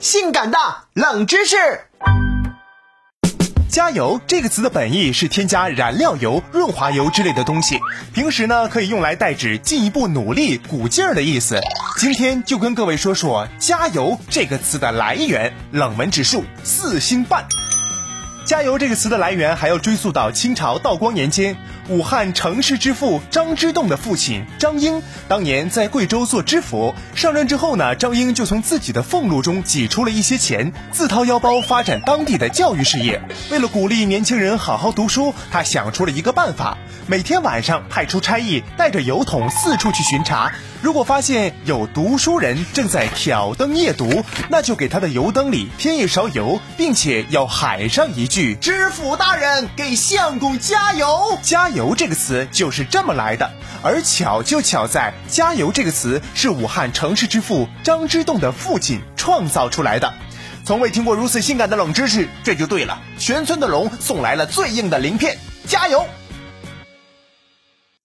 [0.00, 0.58] 性感的
[0.94, 1.56] 冷知识。
[3.68, 7.78] 加油这个词的本意是添加燃料油、润滑油之类的东西，
[8.12, 11.60] 平时呢可以用来代指进一步努力、鼓劲儿的意思。
[11.98, 17.46] 今天就跟各位说说“加油”这个词的来源，冷门指数四星半。
[18.50, 21.56] 加油这个词的来源还要追溯到清朝道光年间，
[21.88, 33.22] 武汉城市之父张之洞的父亲张英当年在贵州做知府，上任之后呢，张英就从自己的俸禄中挤出了一些钱，自掏腰包发展当地的教育事业。
[33.52, 40.50] 为了鼓励年轻人好好读书，他想出了一个办法，每天晚上派出差役带着油桶四处去巡查，
[40.82, 51.38] 如果发现有读书人正在挑灯夜读，那就给他的油灯里添一勺油，并且要喊上一句知府大人，给相公加油！
[51.42, 53.50] 加油这个词就是这么来的。
[53.82, 60.12] 而巧就巧在“加油”这个词是武汉城市之父张之洞的父亲创造出来的。
[60.64, 63.00] 从未听过如此性感的冷知识，这就对了。
[63.18, 66.06] 全村的龙送来了最硬的鳞片，加油！